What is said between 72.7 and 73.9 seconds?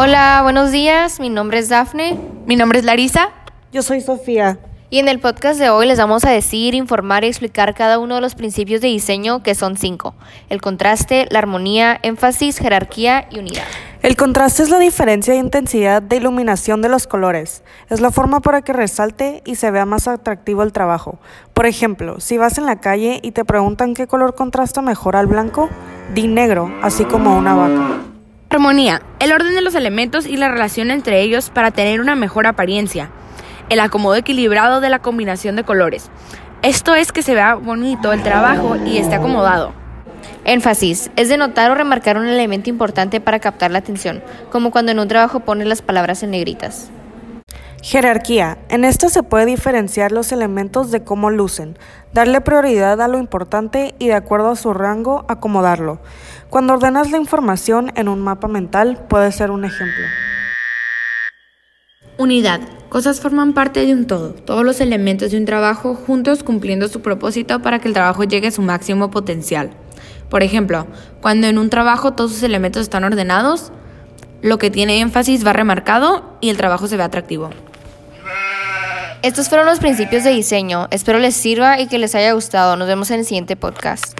están ordenados,